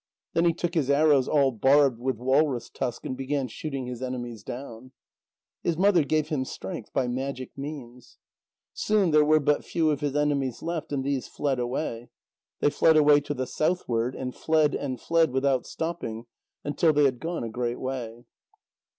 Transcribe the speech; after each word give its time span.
Then 0.33 0.45
he 0.45 0.53
took 0.53 0.73
his 0.73 0.89
arrows 0.89 1.27
all 1.27 1.51
barbed 1.51 1.99
with 1.99 2.17
walrus 2.17 2.71
tusk, 2.71 3.05
and 3.05 3.15
began 3.15 3.47
shooting 3.47 3.85
his 3.85 4.01
enemies 4.01 4.41
down. 4.41 4.93
His 5.61 5.77
mother 5.77 6.03
gave 6.03 6.29
him 6.29 6.43
strength 6.43 6.91
by 6.91 7.07
magic 7.07 7.55
means. 7.55 8.17
Soon 8.73 9.11
there 9.11 9.23
were 9.23 9.39
but 9.39 9.63
few 9.63 9.91
of 9.91 9.99
his 10.01 10.15
enemies 10.15 10.63
left, 10.63 10.91
and 10.91 11.03
these 11.03 11.27
fled 11.27 11.59
away. 11.59 12.09
They 12.61 12.71
fled 12.71 12.97
away 12.97 13.19
to 13.21 13.35
the 13.35 13.45
southward, 13.45 14.15
and 14.15 14.33
fled 14.33 14.73
and 14.73 14.99
fled 14.99 15.29
without 15.29 15.67
stopping 15.67 16.25
until 16.63 16.93
they 16.93 17.03
had 17.05 17.19
gone 17.19 17.43
a 17.43 17.49
great 17.51 17.79
way. 17.79 18.25